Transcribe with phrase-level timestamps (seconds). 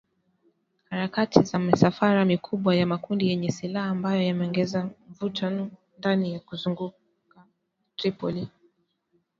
[0.89, 6.97] Harakati za misafara mikubwa ya makundi yenye silaha ambayo yameongeza mvutano ndani na kuzunguka
[7.95, 8.47] Tripoli,